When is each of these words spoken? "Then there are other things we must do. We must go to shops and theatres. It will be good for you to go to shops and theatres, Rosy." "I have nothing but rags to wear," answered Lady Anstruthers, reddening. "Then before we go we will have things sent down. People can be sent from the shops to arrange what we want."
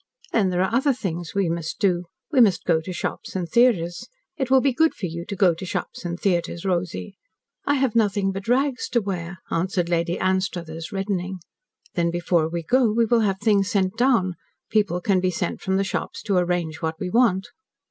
"Then 0.31 0.49
there 0.49 0.63
are 0.63 0.73
other 0.73 0.93
things 0.93 1.35
we 1.35 1.47
must 1.47 1.77
do. 1.77 2.05
We 2.31 2.41
must 2.41 2.63
go 2.65 2.81
to 2.81 2.91
shops 2.91 3.35
and 3.35 3.47
theatres. 3.47 4.07
It 4.35 4.49
will 4.49 4.59
be 4.59 4.73
good 4.73 4.95
for 4.95 5.05
you 5.05 5.25
to 5.25 5.35
go 5.35 5.53
to 5.53 5.63
shops 5.63 6.03
and 6.03 6.19
theatres, 6.19 6.65
Rosy." 6.65 7.17
"I 7.65 7.75
have 7.75 7.95
nothing 7.95 8.31
but 8.31 8.47
rags 8.47 8.89
to 8.93 8.99
wear," 8.99 9.37
answered 9.51 9.89
Lady 9.89 10.17
Anstruthers, 10.17 10.91
reddening. 10.91 11.37
"Then 11.93 12.09
before 12.09 12.49
we 12.49 12.63
go 12.63 12.91
we 12.91 13.05
will 13.05 13.19
have 13.19 13.37
things 13.39 13.69
sent 13.69 13.95
down. 13.95 14.33
People 14.71 15.01
can 15.01 15.19
be 15.19 15.29
sent 15.29 15.61
from 15.61 15.77
the 15.77 15.83
shops 15.83 16.23
to 16.23 16.35
arrange 16.37 16.77
what 16.81 16.99
we 16.99 17.11
want." 17.11 17.49